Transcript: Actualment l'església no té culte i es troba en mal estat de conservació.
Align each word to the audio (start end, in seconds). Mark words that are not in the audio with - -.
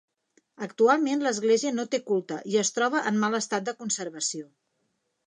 Actualment 0.67 1.19
l'església 1.25 1.73
no 1.79 1.85
té 1.95 1.99
culte 2.07 2.39
i 2.53 2.57
es 2.63 2.73
troba 2.79 3.05
en 3.11 3.21
mal 3.25 3.39
estat 3.41 3.69
de 3.69 3.75
conservació. 3.85 4.49